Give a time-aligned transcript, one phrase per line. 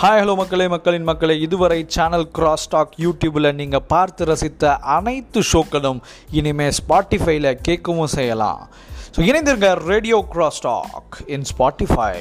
[0.00, 1.34] Hi hello மக்களே மக்களின் மக்களே.
[1.44, 5.98] இதுவரை சேனல் கிராஸ் டாக் யூடியூப்பில் நீங்கள் பார்த்து ரசித்த அனைத்து ஷோக்களும்
[6.40, 8.60] இனிமேல் ஸ்பாட்டிஃபைல கேட்கவும் செய்யலாம்.
[9.14, 12.14] ஸோ இணைந்திருங்க radio cross talk in Spotify